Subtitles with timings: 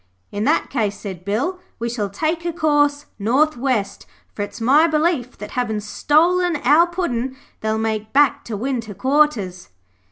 [0.31, 4.87] 'In that case,' said Bill, 'we shall take a course north west, for it's my
[4.87, 9.69] belief that havin' stolen our Puddin' they'll make back to winter quarters.'